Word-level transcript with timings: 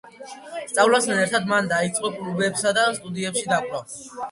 სწავლასთან 0.71 1.21
ერთად, 1.25 1.45
მან 1.51 1.69
დაიყო 1.73 2.13
კლუბებსა 2.17 2.75
და 2.81 2.89
სტუდიებში 2.99 3.49
დაკვრა. 3.55 3.87